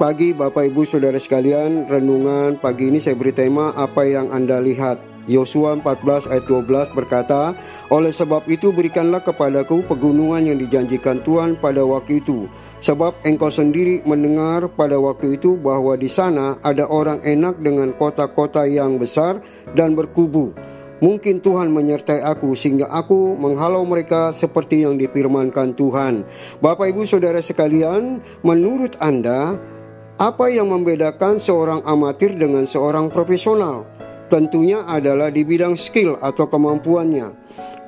pagi 0.00 0.32
Bapak 0.32 0.72
Ibu 0.72 0.88
Saudara 0.88 1.20
sekalian. 1.20 1.84
Renungan 1.84 2.56
pagi 2.56 2.88
ini 2.88 2.96
saya 2.96 3.20
beri 3.20 3.36
tema 3.36 3.76
Apa 3.76 4.08
yang 4.08 4.32
Anda 4.32 4.56
lihat? 4.56 4.96
Yosua 5.28 5.76
14 5.76 6.32
ayat 6.32 6.48
12 6.48 6.96
berkata 6.96 7.52
Oleh 7.92 8.08
sebab 8.08 8.48
itu 8.48 8.72
berikanlah 8.72 9.20
kepadaku 9.20 9.84
pegunungan 9.84 10.40
yang 10.48 10.56
dijanjikan 10.56 11.20
Tuhan 11.20 11.60
pada 11.60 11.84
waktu 11.84 12.24
itu. 12.24 12.48
Sebab 12.80 13.20
engkau 13.28 13.52
sendiri 13.52 14.00
mendengar 14.08 14.72
pada 14.72 14.96
waktu 14.96 15.36
itu 15.36 15.60
bahwa 15.60 15.92
di 16.00 16.08
sana 16.08 16.56
ada 16.64 16.88
orang 16.88 17.20
enak 17.20 17.60
dengan 17.60 17.92
kota-kota 17.92 18.64
yang 18.64 18.96
besar 18.96 19.44
dan 19.76 19.92
berkubu. 19.92 20.56
Mungkin 21.04 21.44
Tuhan 21.44 21.72
menyertai 21.72 22.24
aku 22.24 22.56
sehingga 22.56 22.88
aku 22.88 23.36
menghalau 23.36 23.84
mereka 23.84 24.32
seperti 24.32 24.84
yang 24.84 24.96
difirmankan 24.96 25.72
Tuhan. 25.76 26.24
Bapak 26.60 26.92
Ibu 26.92 27.08
Saudara 27.08 27.40
sekalian, 27.40 28.20
menurut 28.44 29.00
Anda 29.00 29.56
apa 30.20 30.52
yang 30.52 30.68
membedakan 30.68 31.40
seorang 31.40 31.80
amatir 31.88 32.36
dengan 32.36 32.68
seorang 32.68 33.08
profesional? 33.08 33.88
Tentunya 34.28 34.84
adalah 34.84 35.32
di 35.32 35.42
bidang 35.42 35.80
skill 35.80 36.20
atau 36.20 36.44
kemampuannya. 36.44 37.32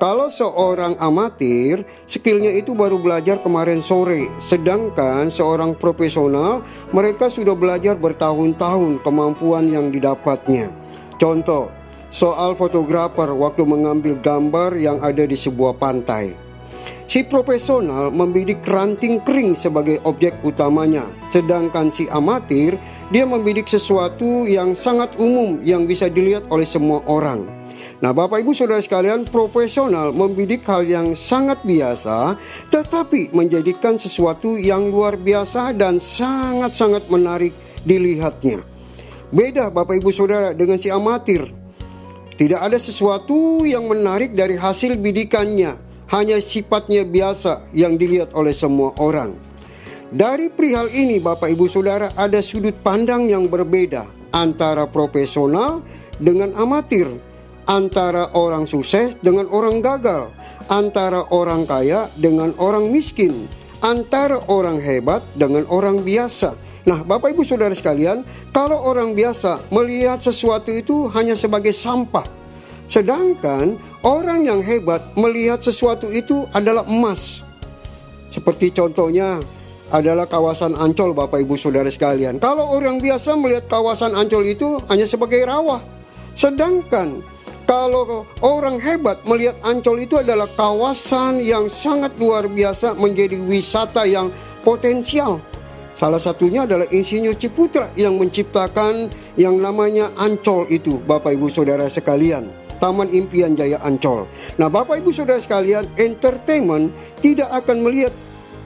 Kalau 0.01 0.27
seorang 0.27 0.97
amatir, 0.97 1.85
skillnya 2.09 2.51
itu 2.51 2.73
baru 2.73 2.97
belajar 2.99 3.39
kemarin 3.39 3.79
sore, 3.79 4.27
sedangkan 4.43 5.29
seorang 5.29 5.77
profesional, 5.77 6.65
mereka 6.91 7.29
sudah 7.29 7.53
belajar 7.53 7.95
bertahun-tahun 7.95 9.05
kemampuan 9.05 9.69
yang 9.69 9.93
didapatnya. 9.93 10.73
Contoh, 11.21 11.69
soal 12.09 12.57
fotografer 12.57 13.29
waktu 13.31 13.63
mengambil 13.63 14.17
gambar 14.19 14.75
yang 14.75 14.99
ada 14.99 15.23
di 15.23 15.37
sebuah 15.37 15.79
pantai. 15.79 16.42
Si 17.13 17.21
profesional 17.21 18.09
membidik 18.09 18.65
ranting 18.65 19.21
kering 19.21 19.53
sebagai 19.53 20.01
objek 20.01 20.33
utamanya, 20.41 21.05
sedangkan 21.29 21.93
si 21.93 22.09
amatir 22.09 22.73
dia 23.13 23.21
membidik 23.21 23.69
sesuatu 23.69 24.49
yang 24.49 24.73
sangat 24.73 25.13
umum 25.21 25.61
yang 25.61 25.85
bisa 25.85 26.09
dilihat 26.09 26.49
oleh 26.49 26.65
semua 26.65 27.05
orang. 27.05 27.45
Nah, 28.01 28.17
Bapak 28.17 28.41
Ibu 28.41 28.57
Saudara 28.57 28.81
sekalian, 28.81 29.29
profesional 29.29 30.09
membidik 30.09 30.65
hal 30.65 30.89
yang 30.89 31.13
sangat 31.13 31.61
biasa 31.61 32.33
tetapi 32.73 33.29
menjadikan 33.29 34.01
sesuatu 34.01 34.57
yang 34.57 34.89
luar 34.89 35.13
biasa 35.13 35.69
dan 35.77 36.01
sangat-sangat 36.01 37.13
menarik 37.13 37.53
dilihatnya. 37.85 38.65
Beda 39.29 39.69
Bapak 39.69 40.01
Ibu 40.01 40.09
Saudara 40.09 40.57
dengan 40.57 40.81
si 40.81 40.89
amatir. 40.89 41.45
Tidak 42.33 42.57
ada 42.57 42.81
sesuatu 42.81 43.61
yang 43.69 43.85
menarik 43.85 44.33
dari 44.33 44.57
hasil 44.57 44.97
bidikannya 44.97 45.92
hanya 46.11 46.41
sifatnya 46.41 47.07
biasa 47.07 47.71
yang 47.71 47.95
dilihat 47.95 48.35
oleh 48.35 48.51
semua 48.51 48.91
orang. 48.99 49.35
Dari 50.13 50.51
perihal 50.53 50.93
ini 50.93 51.17
Bapak 51.17 51.49
Ibu 51.49 51.65
Saudara 51.65 52.13
ada 52.13 52.37
sudut 52.43 52.77
pandang 52.85 53.25
yang 53.25 53.49
berbeda 53.49 54.05
antara 54.29 54.85
profesional 54.85 55.81
dengan 56.21 56.53
amatir, 56.53 57.09
antara 57.65 58.29
orang 58.37 58.69
sukses 58.69 59.17
dengan 59.25 59.49
orang 59.49 59.81
gagal, 59.81 60.29
antara 60.69 61.25
orang 61.33 61.65
kaya 61.65 62.09
dengan 62.13 62.53
orang 62.61 62.93
miskin, 62.93 63.49
antara 63.81 64.37
orang 64.47 64.77
hebat 64.77 65.25
dengan 65.33 65.65
orang 65.69 66.05
biasa. 66.05 66.55
Nah, 66.83 66.99
Bapak 66.99 67.31
Ibu 67.31 67.47
Saudara 67.47 67.71
sekalian, 67.71 68.27
kalau 68.51 68.75
orang 68.83 69.15
biasa 69.15 69.71
melihat 69.71 70.19
sesuatu 70.19 70.67
itu 70.67 71.07
hanya 71.15 71.31
sebagai 71.33 71.71
sampah, 71.71 72.27
sedangkan 72.93 73.81
Orang 74.03 74.43
yang 74.43 74.59
hebat 74.59 74.99
melihat 75.15 75.63
sesuatu 75.63 76.11
itu 76.11 76.43
adalah 76.51 76.83
emas. 76.91 77.39
Seperti 78.27 78.67
contohnya 78.75 79.39
adalah 79.95 80.27
kawasan 80.27 80.75
Ancol 80.75 81.15
Bapak 81.15 81.39
Ibu 81.39 81.55
Saudara 81.55 81.87
sekalian. 81.87 82.35
Kalau 82.43 82.75
orang 82.75 82.99
biasa 82.99 83.39
melihat 83.39 83.71
kawasan 83.71 84.11
Ancol 84.11 84.43
itu 84.43 84.75
hanya 84.91 85.07
sebagai 85.07 85.39
rawa. 85.47 85.79
Sedangkan 86.35 87.23
kalau 87.63 88.27
orang 88.43 88.75
hebat 88.83 89.23
melihat 89.23 89.55
Ancol 89.63 90.03
itu 90.03 90.19
adalah 90.19 90.51
kawasan 90.51 91.39
yang 91.39 91.71
sangat 91.71 92.11
luar 92.19 92.51
biasa 92.51 92.99
menjadi 92.99 93.39
wisata 93.39 94.03
yang 94.03 94.27
potensial. 94.67 95.39
Salah 95.95 96.19
satunya 96.19 96.67
adalah 96.67 96.91
Insinyur 96.91 97.39
Ciputra 97.39 97.87
yang 97.95 98.19
menciptakan 98.19 99.07
yang 99.39 99.63
namanya 99.63 100.11
Ancol 100.19 100.67
itu 100.67 100.99
Bapak 101.07 101.39
Ibu 101.39 101.47
Saudara 101.47 101.87
sekalian. 101.87 102.62
Taman 102.83 103.07
Impian 103.15 103.55
Jaya 103.55 103.79
Ancol. 103.79 104.27
Nah, 104.59 104.67
Bapak 104.67 104.99
Ibu 104.99 105.15
Saudara 105.15 105.39
sekalian, 105.39 105.87
entertainment 105.95 106.91
tidak 107.23 107.47
akan 107.63 107.79
melihat 107.79 108.11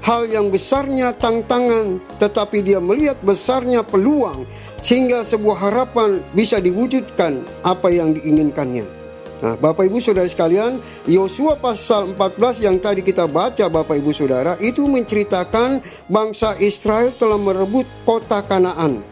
hal 0.01 0.25
yang 0.25 0.49
besarnya 0.49 1.13
tantangan, 1.21 2.01
tetapi 2.17 2.65
dia 2.65 2.81
melihat 2.81 3.21
besarnya 3.21 3.85
peluang 3.85 4.49
sehingga 4.81 5.21
sebuah 5.21 5.69
harapan 5.69 6.25
bisa 6.33 6.57
diwujudkan 6.57 7.45
apa 7.61 7.93
yang 7.93 8.17
diinginkannya. 8.17 8.89
Nah, 9.37 9.53
Bapak 9.53 9.85
Ibu 9.85 10.01
Saudara 10.01 10.25
sekalian, 10.25 10.81
Yosua 11.05 11.61
pasal 11.61 12.17
14 12.17 12.65
yang 12.65 12.81
tadi 12.81 13.05
kita 13.05 13.29
baca 13.29 13.69
Bapak 13.69 14.01
Ibu 14.01 14.09
Saudara 14.09 14.57
itu 14.57 14.81
menceritakan 14.89 15.77
bangsa 16.09 16.57
Israel 16.57 17.13
telah 17.13 17.37
merebut 17.37 17.85
kota 18.01 18.41
Kanaan 18.41 19.05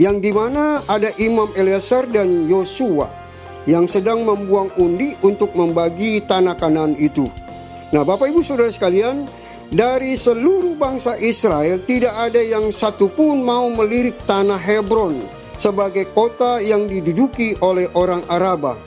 yang 0.00 0.24
di 0.24 0.32
mana 0.32 0.80
ada 0.88 1.12
Imam 1.20 1.52
Eleazar 1.52 2.08
dan 2.08 2.48
Yosua 2.48 3.27
yang 3.68 3.84
sedang 3.84 4.24
membuang 4.24 4.72
undi 4.80 5.12
untuk 5.20 5.52
membagi 5.52 6.24
tanah 6.24 6.56
kanan 6.56 6.96
itu. 6.96 7.28
Nah, 7.92 8.00
Bapak 8.00 8.32
Ibu 8.32 8.40
Saudara 8.40 8.72
sekalian, 8.72 9.28
dari 9.68 10.16
seluruh 10.16 10.72
bangsa 10.80 11.20
Israel 11.20 11.76
tidak 11.84 12.16
ada 12.16 12.40
yang 12.40 12.72
satupun 12.72 13.44
mau 13.44 13.68
melirik 13.68 14.16
tanah 14.24 14.56
Hebron 14.56 15.20
sebagai 15.60 16.08
kota 16.16 16.64
yang 16.64 16.88
diduduki 16.88 17.60
oleh 17.60 17.84
orang 17.92 18.24
Araba. 18.32 18.80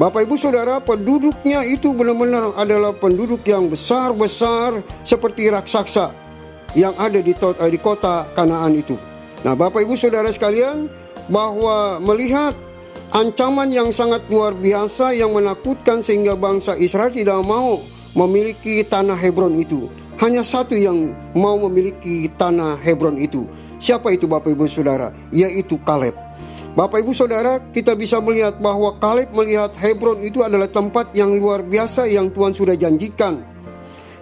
Bapak 0.00 0.24
Ibu 0.24 0.40
Saudara, 0.40 0.80
penduduknya 0.80 1.60
itu 1.68 1.92
benar-benar 1.92 2.56
adalah 2.56 2.96
penduduk 2.96 3.44
yang 3.44 3.68
besar-besar 3.68 4.80
seperti 5.04 5.52
raksasa 5.52 6.14
yang 6.72 6.96
ada 6.96 7.20
di, 7.20 7.36
di 7.36 7.78
kota 7.82 8.24
Kanaan 8.32 8.78
itu. 8.78 8.96
Nah, 9.44 9.52
Bapak 9.52 9.84
Ibu 9.84 9.98
Saudara 9.98 10.30
sekalian, 10.32 10.88
bahwa 11.28 12.00
melihat 12.00 12.56
Ancaman 13.18 13.74
yang 13.74 13.90
sangat 13.90 14.30
luar 14.30 14.54
biasa 14.54 15.10
yang 15.10 15.34
menakutkan 15.34 16.06
sehingga 16.06 16.38
bangsa 16.38 16.78
Israel 16.78 17.10
tidak 17.10 17.42
mau 17.42 17.82
memiliki 18.14 18.86
tanah 18.86 19.18
Hebron 19.18 19.58
itu. 19.58 19.90
Hanya 20.22 20.46
satu 20.46 20.78
yang 20.78 21.18
mau 21.34 21.58
memiliki 21.66 22.30
tanah 22.38 22.78
Hebron 22.78 23.18
itu. 23.18 23.42
Siapa 23.82 24.14
itu 24.14 24.30
Bapak 24.30 24.54
Ibu 24.54 24.70
Saudara? 24.70 25.10
Yaitu 25.34 25.82
Kaleb. 25.82 26.14
Bapak 26.78 27.02
Ibu 27.02 27.10
Saudara, 27.10 27.58
kita 27.74 27.98
bisa 27.98 28.22
melihat 28.22 28.62
bahwa 28.62 28.94
Kaleb 29.02 29.34
melihat 29.34 29.74
Hebron 29.74 30.22
itu 30.22 30.46
adalah 30.46 30.70
tempat 30.70 31.10
yang 31.10 31.42
luar 31.42 31.66
biasa 31.66 32.06
yang 32.06 32.30
Tuhan 32.30 32.54
sudah 32.54 32.78
janjikan 32.78 33.42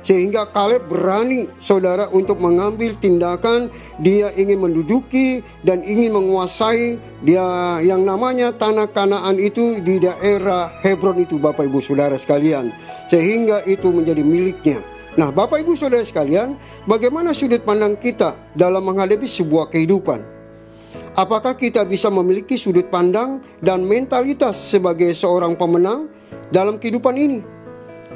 sehingga 0.07 0.47
Kaleb 0.55 0.87
berani 0.87 1.51
saudara 1.59 2.07
untuk 2.15 2.39
mengambil 2.39 2.95
tindakan 2.95 3.67
dia 3.99 4.31
ingin 4.39 4.63
menduduki 4.63 5.43
dan 5.67 5.83
ingin 5.83 6.15
menguasai 6.15 7.03
dia 7.27 7.83
yang 7.83 8.07
namanya 8.07 8.55
tanah 8.55 8.87
Kanaan 8.95 9.35
itu 9.43 9.83
di 9.83 9.99
daerah 9.99 10.71
Hebron 10.87 11.19
itu 11.19 11.43
Bapak 11.43 11.67
Ibu 11.67 11.83
Saudara 11.83 12.15
sekalian 12.15 12.71
sehingga 13.11 13.67
itu 13.67 13.91
menjadi 13.91 14.23
miliknya. 14.23 14.79
Nah, 15.19 15.35
Bapak 15.35 15.65
Ibu 15.65 15.75
Saudara 15.75 16.05
sekalian, 16.07 16.55
bagaimana 16.87 17.35
sudut 17.35 17.65
pandang 17.67 17.99
kita 17.99 18.37
dalam 18.55 18.85
menghadapi 18.85 19.25
sebuah 19.25 19.73
kehidupan? 19.75 20.23
Apakah 21.17 21.57
kita 21.57 21.89
bisa 21.89 22.13
memiliki 22.13 22.61
sudut 22.61 22.93
pandang 22.93 23.41
dan 23.65 23.89
mentalitas 23.89 24.55
sebagai 24.55 25.17
seorang 25.17 25.57
pemenang 25.57 26.13
dalam 26.53 26.77
kehidupan 26.77 27.17
ini? 27.17 27.56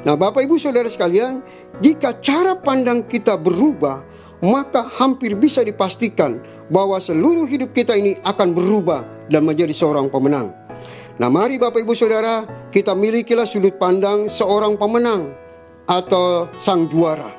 Nah, 0.00 0.16
Bapak 0.16 0.40
Ibu 0.48 0.56
Saudara 0.56 0.88
sekalian, 0.88 1.44
jika 1.84 2.16
cara 2.24 2.56
pandang 2.56 3.04
kita 3.04 3.36
berubah, 3.36 4.00
maka 4.40 4.88
hampir 4.96 5.36
bisa 5.36 5.60
dipastikan 5.60 6.40
bahwa 6.72 6.96
seluruh 6.96 7.44
hidup 7.44 7.76
kita 7.76 7.92
ini 7.92 8.16
akan 8.24 8.56
berubah 8.56 9.04
dan 9.28 9.44
menjadi 9.44 9.76
seorang 9.76 10.08
pemenang. 10.08 10.56
Nah, 11.20 11.28
mari 11.28 11.60
Bapak 11.60 11.84
Ibu 11.84 11.92
Saudara, 11.92 12.48
kita 12.72 12.96
milikilah 12.96 13.44
sudut 13.44 13.76
pandang 13.76 14.32
seorang 14.32 14.80
pemenang 14.80 15.36
atau 15.84 16.48
sang 16.56 16.88
juara. 16.88 17.36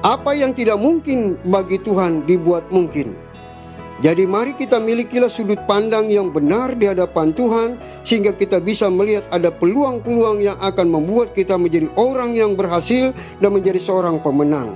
Apa 0.00 0.32
yang 0.32 0.56
tidak 0.56 0.80
mungkin 0.80 1.36
bagi 1.44 1.76
Tuhan 1.76 2.24
dibuat 2.24 2.72
mungkin. 2.72 3.12
Jadi 4.02 4.26
mari 4.26 4.58
kita 4.58 4.82
milikilah 4.82 5.30
sudut 5.30 5.60
pandang 5.70 6.10
yang 6.10 6.34
benar 6.34 6.74
di 6.74 6.90
hadapan 6.90 7.30
Tuhan 7.30 7.78
sehingga 8.02 8.34
kita 8.34 8.58
bisa 8.58 8.90
melihat 8.90 9.22
ada 9.30 9.54
peluang-peluang 9.54 10.42
yang 10.42 10.58
akan 10.58 10.90
membuat 10.90 11.30
kita 11.30 11.54
menjadi 11.54 11.86
orang 11.94 12.34
yang 12.34 12.58
berhasil 12.58 13.14
dan 13.38 13.50
menjadi 13.54 13.78
seorang 13.78 14.18
pemenang. 14.18 14.74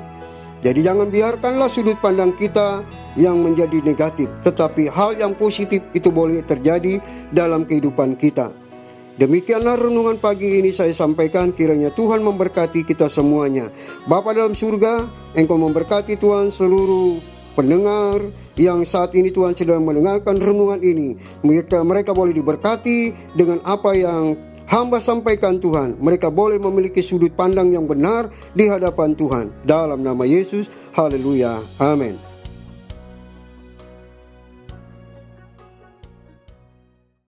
Jadi 0.62 0.87
jangan 0.87 1.11
biarkanlah 1.11 1.70
sudut 1.70 1.99
pandang 1.99 2.35
kita 2.35 2.82
yang 3.19 3.43
menjadi 3.43 3.79
negatif, 3.82 4.26
tetapi 4.43 4.91
hal 4.91 5.15
yang 5.19 5.35
positif 5.35 5.82
itu 5.94 6.11
boleh 6.11 6.43
terjadi 6.43 6.99
dalam 7.31 7.62
kehidupan 7.67 8.19
kita. 8.19 8.50
Demikianlah 9.19 9.75
renungan 9.79 10.19
pagi 10.23 10.62
ini 10.62 10.71
saya 10.71 10.94
sampaikan 10.94 11.50
kiranya 11.50 11.91
Tuhan 11.91 12.23
memberkati 12.23 12.87
kita 12.87 13.11
semuanya. 13.11 13.67
Bapa 14.06 14.31
dalam 14.31 14.55
surga, 14.55 15.11
Engkau 15.35 15.59
memberkati 15.59 16.14
Tuhan 16.14 16.55
seluruh 16.55 17.38
pendengar 17.58 18.22
yang 18.55 18.87
saat 18.87 19.10
ini 19.19 19.34
Tuhan 19.34 19.58
sedang 19.58 19.82
mendengarkan 19.82 20.38
renungan 20.38 20.78
ini. 20.78 21.19
Mereka, 21.43 21.82
mereka 21.82 22.14
boleh 22.14 22.31
diberkati 22.31 23.10
dengan 23.34 23.58
apa 23.66 23.99
yang 23.99 24.38
hamba 24.70 25.02
sampaikan 25.02 25.58
Tuhan. 25.58 25.99
Mereka 25.99 26.31
boleh 26.31 26.62
memiliki 26.62 27.02
sudut 27.02 27.34
pandang 27.34 27.75
yang 27.75 27.90
benar 27.90 28.31
di 28.55 28.70
hadapan 28.70 29.19
Tuhan. 29.19 29.50
Dalam 29.66 30.06
nama 30.06 30.22
Yesus, 30.22 30.70
haleluya, 30.94 31.58
amin. 31.82 32.27